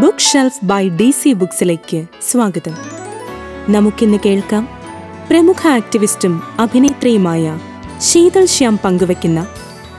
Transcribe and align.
Book 0.00 0.18
shelf 0.18 0.64
by 0.64 0.88
D 0.88 1.10
C 1.10 1.32
ബുക്സിലേക്ക് 1.32 2.06
സ്വാഗതം. 2.20 2.76
നമുക്കിന്ന് 3.68 4.18
കേൾക്കാം 4.26 4.68
പ്രമുഖ 5.30 5.68
ആക്ടിവിസ്റ്റും 5.68 6.42
അഭിനേത്രിയുമായ 6.60 7.58
ശീതൾ 7.98 8.44
ശ്യാം 8.44 8.78
പങ്കുവയ്ക്കുന്ന 8.84 9.46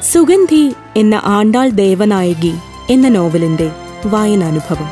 സുഗന്ധി 0.01 0.73
എന്ന 0.97 1.21
ആണ്ടാൾ 1.25 1.69
ദേവനായകി 1.69 2.53
എന്ന 2.89 3.07
നോവലിന്റെ 3.07 3.71
വായനാനുഭവം. 4.05 4.89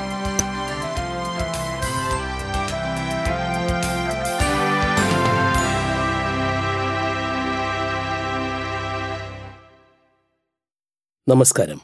നമസ്കാരം. 11.28 11.82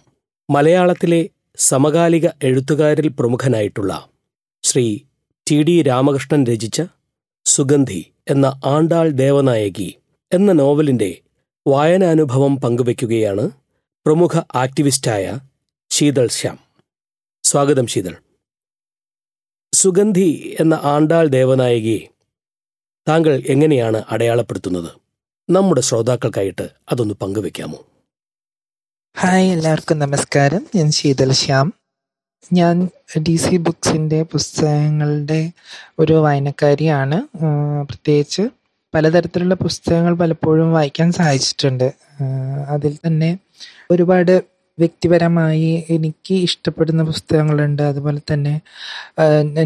മലയാളത്തിലെ 0.50 1.30
സമകാലിക 1.58 2.28
എഴുത്തുകാരിൽ 2.44 3.08
പ്രമുഖനായിട്ടുള്ള 3.08 4.10
ശ്രീ 4.64 5.00
ടി 5.52 5.64
ഡി 5.64 5.82
രാമകൃഷ്ണൻ 5.82 6.46
രചിച്ച 6.46 6.82
സുഗന്ധി 7.46 8.12
എന്ന 8.30 8.62
ആണ്ടാൾ 8.66 9.10
ദേവനായകി 9.10 9.98
എന്ന 10.32 10.52
നോവലിന്റെ 10.52 11.22
വായനാനുഭവം 11.68 12.62
പങ്കുവയ്ക്കുകയാണ് 12.62 13.52
പ്രമുഖ 14.06 14.42
ആക്ടിവിസ്റ്റായ 14.56 15.40
ശീതൾ 15.92 16.28
ശ്യാം. 16.28 16.60
സ്വാഗതം 17.44 17.88
ശീതൾ. 17.88 18.16
സുഗന്ധി 19.74 20.58
എന്ന 20.60 20.74
ആണ്ടാൾ 20.84 21.28
ദേവനായകിയെ 21.28 22.10
താങ്കൾ 23.08 23.44
എങ്ങനെയാണ് 23.48 24.04
അടയാളപ്പെടുത്തുന്നത്? 24.10 24.92
നമ്മുടെ 25.50 25.82
ശ്രോതാക്കൾക്കായിട്ട് 25.82 26.70
അതൊന്ന് 26.92 27.14
പങ്കുവെക്കാമോ 27.14 27.80
ഹായ് 29.16 29.50
എല്ലാവർക്കും 29.52 29.98
നമസ്കാരം. 30.00 30.62
ഞാൻ 30.76 30.88
ശീതൽ 30.92 31.30
ശ്യാം. 31.32 31.68
ഞാൻ 32.54 32.76
ഡി 33.28 33.36
സി 33.36 33.58
ബുക്സിന്റെ 33.58 34.20
പുസ്തകങ്ങളുടെ 34.24 35.40
ഒരു 36.00 36.14
വായനക്കാരിയാണ്. 36.14 37.18
പ്രത്യേകിച്ച് 37.90 38.44
പലതരത്തിലുള്ള 38.94 39.56
പുസ്തകങ്ങൾ 39.64 40.16
പലപ്പോഴും 40.16 40.74
വായിക്കാൻ 40.74 41.12
സഹായിച്ചിട്ടുണ്ട് 41.12 41.88
അതിൽ 42.70 42.94
തന്നെ 43.08 43.32
ഒരുപാട് 43.92 44.34
വ്യക്തിപരമായി 44.78 45.72
എനിക്ക് 45.90 46.36
ഇഷ്ടപ്പെടുന്ന 46.50 47.04
പുസ്തകങ്ങളുണ്ട്. 47.04 47.82
അതുപോലെ 47.82 48.22
തന്നെ 48.34 48.56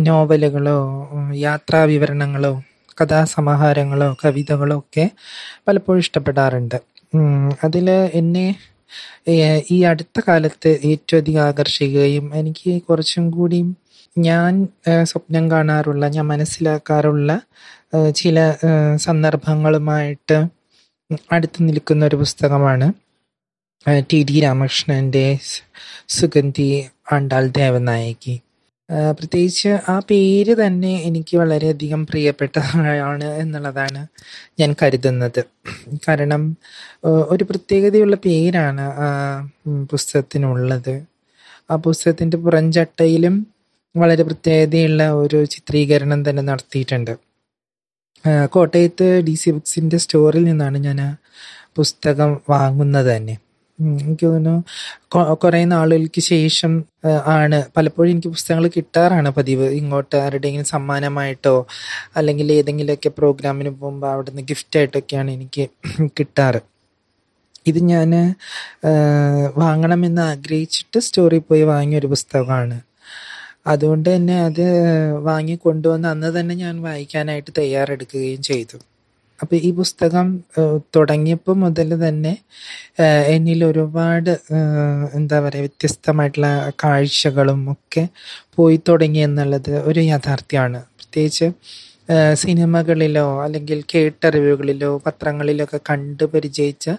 നോവലുകളോ 0.07 0.79
യാത്രാ 1.47 1.83
വിവരണങ്ങളോ 1.95 2.53
കഥാസമാഹാരങ്ങളോ 3.02 4.11
കവിതകളോ 4.25 4.77
ഒക്കെ 4.77 5.07
പലപ്പോഴും 5.67 6.00
ഇഷ്ടപ്പെടാറുണ്ട്. 6.00 6.79
അതിൽ 7.63 7.89
എന്നെ 8.22 8.47
ഈ 9.71 9.83
അടുത്ത 9.83 10.19
കാലത്ത് 10.27 10.80
ഏറ്റവും 10.83 11.19
അധികം 11.21 11.41
ആകർഷിക്കുകയും 11.41 12.35
എനിക്ക് 12.35 12.81
കുറച്ചും 12.81 13.31
കൂടി 13.31 13.59
ഞാൻ 14.17 14.67
സ്വപ്നം 15.03 15.52
കാണാറുള്ള 15.52 16.07
ഞാൻ 16.07 16.27
മനസ്സിലാക്കാറുള്ള 16.27 17.39
ചില 18.16 18.53
സന്ദർഭങ്ങളുമായിട്ട് 18.95 20.47
അടുത്ത് 21.31 21.59
നിൽക്കുന്ന 21.59 22.05
ഒരു 22.05 22.16
പുസ്തകമാണ് 22.16 22.88
ടി 24.11 24.23
ഡി 24.23 24.39
രാമകൃഷ്ണന്റെ 24.39 25.38
സുഗന്ധി 26.09 26.88
ആണ്ടാൾ 27.11 27.47
ദേവനായകി. 27.47 28.35
പ്രത്യേകിച്ച് 28.89 29.71
ആ 29.89 29.95
പേര് 30.09 30.53
തന്നെ 30.61 30.91
എനിക്ക് 31.07 31.35
വളരെയധികം 31.38 32.02
പ്രിയപ്പെട്ടതാണ് 32.05 33.27
എന്നുള്ളതാണ് 33.44 34.02
ഞാൻ 34.59 34.71
കരുതുന്നത്. 34.81 35.41
കാരണം 36.07 36.44
ഒരു 37.33 37.44
പ്രത്യേകതയുള്ള 37.49 38.16
പേരാണ് 38.27 38.85
പുസ്തകത്തിനുള്ളത്. 39.91 40.95
ആ 41.71 41.75
പുസ്തകത്തിന്റെ 41.85 42.38
പുറംചട്ടയിലും 42.45 43.35
വളരെ 43.95 44.23
പ്രത്യേകതയുള്ള 44.23 45.03
ഒരു 45.22 45.39
ചിത്രീകരണം 45.45 46.29
തന്നെ 46.29 46.44
നടത്തിയിട്ടുണ്ട്. 46.44 47.13
കോട്ടയത്ത് 48.53 49.07
ഡി 49.27 49.35
സി 49.41 49.49
ബുക്സിന്റെ 49.49 49.97
സ്റ്റോറിൽ 50.03 50.44
നിന്നാണ് 50.44 50.78
ഞാൻ 50.88 51.00
പുസ്തകം 51.75 52.31
വാങ്ങുന്നത് 52.50 53.09
തന്നെ. 53.16 53.35
എനിക്ക് 53.79 54.25
തോന്നുന്നു 54.25 54.53
കുറെ 55.43 55.59
നാളുകൾക്ക് 55.73 56.21
ശേഷം 56.29 56.71
ആണ്. 57.35 57.59
പലപ്പോഴും 57.77 58.11
എനിക്ക് 58.13 58.31
പുസ്തകങ്ങൾ 58.35 58.65
കിട്ടാറാണ് 58.77 59.29
പതിവ്. 59.38 59.67
ഇങ്ങോട്ട് 59.79 60.15
ആരുടെയെങ്കിലും 60.23 60.69
സമ്മാനമായിട്ടോ 60.75 61.55
അല്ലെങ്കിൽ 62.19 62.47
ഏതെങ്കിലുമൊക്കെ 62.57 63.11
പ്രോഗ്രാമിന് 63.19 63.71
പോകുമ്പോൾ 63.79 64.09
അവിടെ 64.13 64.31
നിന്ന് 64.31 64.45
ഗിഫ്റ്റായിട്ടൊക്കെയാണ് 64.53 65.31
എനിക്ക് 65.38 65.65
കിട്ടാറ്. 66.19 66.61
ഇത് 67.71 67.79
ഞാൻ 67.93 68.11
വാങ്ങണമെന്ന് 69.63 70.23
ആഗ്രഹിച്ചിട്ട് 70.31 70.99
സ്റ്റോറിൽ 71.07 71.44
പോയി 71.49 71.63
വാങ്ങിയ 71.73 71.99
ഒരു 72.01 72.09
പുസ്തകമാണ്. 72.15 72.77
അതുകൊണ്ട് 73.73 74.07
തന്നെ 74.15 74.35
അത് 74.49 74.65
വാങ്ങി 75.29 75.55
കൊണ്ടുവന്ന് 75.65 76.07
അന്ന് 76.13 76.29
തന്നെ 76.39 76.55
ഞാൻ 76.63 76.75
വായിക്കാനായിട്ട് 76.88 77.51
തയ്യാറെടുക്കുകയും 77.59 78.41
ചെയ്തു. 78.51 78.77
അപ്പോൾ 79.40 79.56
ഈ 79.56 79.70
പുസ്തകം 79.72 80.28
തുടങ്ങിയപ്പോൾ 80.96 81.56
മുതൽ 81.56 81.90
തന്നെ 82.08 82.34
എന്നിൽ 83.28 83.59
ഒരുപാട് 83.66 84.31
എന്താ 85.14 85.38
പറയുക 85.40 85.66
വ്യത്യസ്തമായിട്ടുള്ള 85.66 86.48
കാഴ്ചകളും 86.84 87.62
ഒക്കെ 87.72 88.03
പോയി 88.56 88.78
തുടങ്ങി 88.90 89.20
എന്നുള്ളത് 89.20 89.74
ഒരു 89.90 90.00
യാഥാർത്ഥ്യമാണ്. 90.00 90.81
പ്രത്യേകിച്ച് 90.98 91.48
സിനിമകളിലോ 92.34 93.28
അല്ലെങ്കിൽ 93.44 93.80
കേട്ടറിവുകളിലോ 93.94 94.92
പത്രങ്ങളിലൊക്കെ 95.06 95.80
കണ്ടു 95.90 96.25
പരിചയിച്ച 96.25 96.90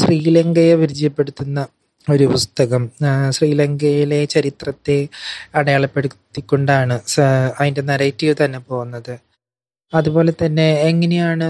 ശ്രീലങ്കയെ 0.00 0.74
പരിചയപ്പെടുത്തുന്ന 0.74 1.60
ഒരു 2.08 2.24
പുസ്തകം 2.24 2.84
ശ്രീലങ്കയിലെ 3.30 4.20
ചരിത്രത്തെ 4.24 4.96
അടയാളപ്പെടുത്തിക്കൊണ്ടാണ് 5.54 6.96
അതിന്റെ 7.60 7.82
നറേറ്റീവ് 7.82 8.34
തന്നെ 8.44 8.60
പോകുന്നത്. 8.68 9.14
അതുപോലെ 9.92 10.32
തന്നെ 10.44 10.66
എങ്ങനെയാണ് 10.82 11.48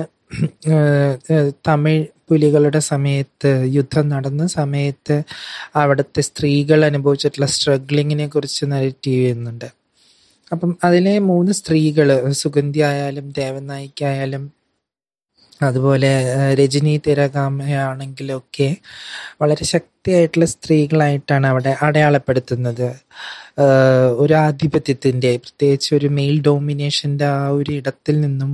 തമിഴ് 1.67 2.07
പുലികളുടെ 2.31 2.79
സമയത്ത് 2.79 3.51
യുദ്ധം 3.67 4.09
നടന്ന 4.09 4.47
സമയത്ത് 4.47 5.23
അവിടുത്തെ 5.77 6.21
സ്ത്രീകൾ 6.21 6.85
അനുഭവിച്ചിട്ടുള്ള 6.85 7.47
സ്ട്രഗ്ലിങ്ങിനെ 7.47 8.27
കുറിച്ച് 8.27 8.65
നരറ്റീവ് 8.65 9.23
ചെയ്യുന്നുണ്ട് 9.23 9.69
അപ്പം 10.53 10.79
അതിലെ 10.85 11.19
മൂന്ന് 11.19 11.53
സ്ത്രീകൾ 11.53 12.09
സുഗന്ധി 12.33 12.81
ആയാലും 12.81 13.31
ദേവനായിക്കായാലും 13.31 14.53
അതുപോലെ 15.63 16.11
രജനി 16.55 17.01
തിരകാമയാണെങ്കിലൊക്കെ 17.07 18.77
വളരെ 19.43 19.65
ശക്തിയായിട്ടുള്ള 19.65 20.47
സ്ത്രീകളായിട്ടാണ് 20.47 21.47
അവിടെ 21.47 21.77
അടയാളപ്പെടുത്തുന്നത്. 21.83 22.89
ഒരു 24.19 24.35
ആധിപത്യത്തിന്റെ 24.35 25.37
പ്രത്യേകിച്ച് 25.37 25.95
ഒരു 25.95 26.07
മെയിൽ 26.07 26.41
ഡോമിനേഷന്റെ 26.41 27.25
ആ 27.25 27.49
ഒരു 27.49 27.73
ഇടത്തിൽ 27.73 28.21
നിന്നും 28.21 28.53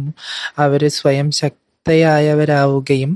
അവർ 0.58 0.88
സ്വയം 0.88 1.30
ശക്തയായവരാവുകയും 1.88 3.12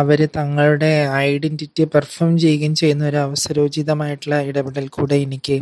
അവർ 0.00 0.18
തങ്ങളുടെ 0.36 0.90
ഐഡന്റിറ്റി 1.28 1.84
പെർഫോം 1.94 2.32
ചെയ്യുകയും 2.42 2.74
ചെയ്യുന്ന 2.80 3.04
ഒരു 3.08 3.16
അവസരോചിതമായിട്ടുള്ള 3.16 4.36
ഇടപെടൽ 4.48 4.86
കൂടെ 4.96 5.16
എനിക്ക് 5.24 5.56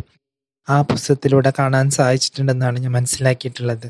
ആ 0.67 0.75
പുസ്തകത്തിലൂടെ 0.89 1.51
കാണാൻ 1.59 1.87
സാധിച്ചിട്ടുണ്ടെന്നാണ് 1.97 2.83
ഞാൻ 2.83 2.93
മനസ്സിലാക്കിയിട്ടുള്ളത്. 2.97 3.87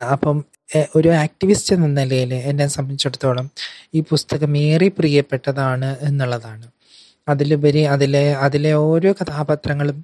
അപ്പം 0.00 0.38
ഒരു 0.96 1.10
ആക്ടിവിസ്റ്റ് 1.24 1.74
എന്ന 1.76 1.88
നിലയിൽ 2.00 2.32
എന്നെ 2.50 2.66
സംബന്ധിച്ചിടത്തോളം 2.76 3.46
ഈ 3.94 4.02
പുസ്തകം 4.10 4.56
ഏറെ 4.66 4.88
പ്രിയപ്പെട്ടതാണ് 4.98 5.90
എന്നുള്ളതാണ്. 6.08 6.66
അതിലുപരി 7.28 7.84
അതിലെ 7.96 8.24
അതിലെ 8.46 8.72
ഓരോ 8.88 9.12
കഥാപാത്രങ്ങളും 9.22 10.00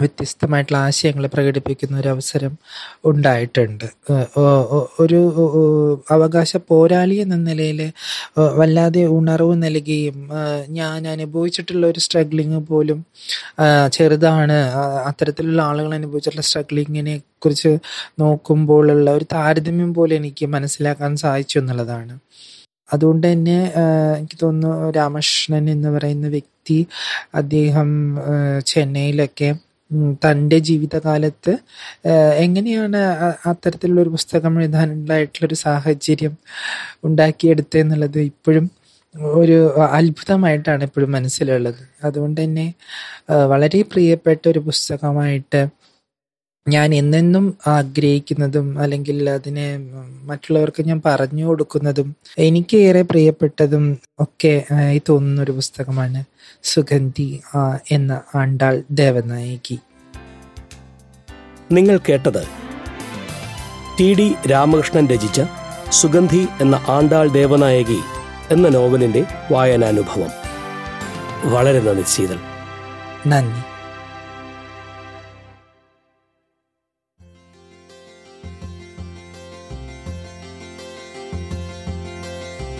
വ്യത്യസ്തമായിട്ടുള്ള 0.00 0.78
ആശയങ്ങൾ 0.86 1.24
പ്രകടിപ്പിക്കുന്ന 1.26 2.00
ഒരു 2.00 2.08
അവസരം 2.08 2.52
ഉണ്ടായിട്ടുണ്ട്. 3.04 3.86
ഒരു 5.00 5.20
അവകാശ 6.10 6.52
പോരാളി 6.70 7.14
എന്ന 7.14 7.36
നിലയിൽ 7.50 7.80
വല്ലാതെ 8.58 9.02
ഉണർവ് 9.16 9.54
നൽകുകയും 9.62 10.18
ഞാൻ 10.78 11.08
അനുഭവിച്ചിട്ടുള്ള 11.08 11.84
ഒരു 11.86 12.00
സ്ട്രഗ്ലിങ് 12.00 12.60
പോലും 12.70 12.98
ചെറുതാണ്. 13.92 14.58
അത്തരത്തിലുള്ള 15.08 15.62
ആളുകൾ 15.62 15.94
അനുഭവിച്ചിട്ടുള്ള 15.94 16.46
സ്ട്രഗ്ലിങ്ങിനെ 16.50 17.16
കുറിച്ച് 17.44 17.72
നോക്കുമ്പോഴുള്ള 18.20 19.08
ഒരു 19.10 19.26
താരതമ്യം 19.32 19.94
പോലെ 19.94 20.14
എനിക്ക് 20.16 20.46
മനസ്സിലാക്കാൻ 20.46 21.12
സാധിച്ചു 21.16 21.58
എന്നുള്ളതാണ്. 21.58 22.14
അതുകൊണ്ട് 22.92 23.24
തന്നെ 23.32 23.58
എനിക്ക് 24.18 24.36
തോന്നുന്നു 24.42 24.90
രാമകൃഷ്ണൻ 24.96 25.64
എന്ന് 25.70 25.88
പറയുന്ന 25.88 26.28
വ്യക്തി 26.28 26.76
അദ്ദേഹം 27.34 27.88
ചെന്നൈയിലൊക്കെ 28.66 29.48
തന്റെ 30.24 30.58
ജീവിതകാലത്ത് 30.58 31.52
എങ്ങനെയാണ് 32.38 33.00
അത്തരത്തിലുള്ള 33.46 34.00
ഒരു 34.00 34.08
പുസ്തകം 34.08 34.60
എഴുതാനുണ്ടായിട്ടുള്ളൊരു 34.60 35.54
സാഹചര്യം 35.54 36.34
ഉണ്ടാക്കിയെടുത്തതെന്നുള്ളത് 37.04 38.18
ഇപ്പോഴും 38.18 38.66
ഒരു 39.34 39.58
അത്ഭുതമായിട്ടാണ് 39.98 40.84
ഇപ്പോഴും 40.84 41.12
മനസ്സിലുള്ളത്. 41.12 41.82
അതുകൊണ്ട് 42.04 42.40
തന്നെ 42.40 42.66
വളരെ 43.46 43.82
പ്രിയപ്പെട്ട 43.82 44.42
ഒരു 44.48 44.58
പുസ്തകമായിട്ട് 44.58 45.60
ഞാൻ 46.68 46.94
എന്നെന്നും 46.94 47.58
ആഗ്രഹിക്കുന്നതും 47.66 48.78
അല്ലെങ്കിൽ 48.78 49.30
അതിനെ 49.30 49.66
മറ്റുള്ളവർക്ക് 50.22 50.82
ഞാൻ 50.86 51.02
പറഞ്ഞു 51.06 51.44
കൊടുക്കുന്നതും 51.44 52.16
എനിക്ക് 52.38 52.76
ഏറെ 52.76 53.02
പ്രിയപ്പെട്ടതും 53.02 53.98
ഒക്കെ 54.20 54.64
ആയി 54.72 55.02
തോന്നുന്ന 55.08 55.42
ഒരു 55.42 55.52
പുസ്തകമാണ് 55.52 56.24
സുഗന്ധി 56.62 57.40
എന്ന 57.90 58.20
ആണ്ടാൾ 58.34 58.82
ദേവനായകി. 58.90 59.78
നിങ്ങൾ 61.72 62.00
കേട്ടത് 62.08 62.42
ടി 64.00 64.14
ഡി 64.14 64.34
രാമകൃഷ്ണൻ 64.50 65.06
രചിച്ച 65.06 65.40
സുഗന്ധി 65.90 66.46
എന്ന 66.60 66.82
ആണ്ടാൾ 66.88 67.28
ദേവനായകി 67.28 68.00
എന്ന 68.50 68.68
നോവലിന്റെ 68.68 69.24
വായനാനുഭവം. 69.52 70.32
വളരെ 71.44 71.80
നന്ദി 71.80 72.04
ശീതൾ 72.08 72.38
നന്ദി. 73.26 73.75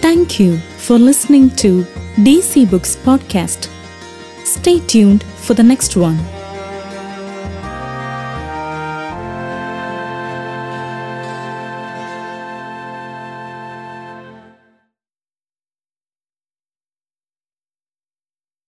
Thank 0.07 0.39
you 0.39 0.59
for 0.59 1.01
listening 1.01 1.51
to 1.57 1.83
DC 2.19 2.71
Books 2.71 2.95
Podcast. 2.95 3.69
Stay 4.45 4.79
tuned 4.79 5.25
for 5.25 5.55
the 5.55 5.65
next 5.65 5.97
one. 5.97 6.17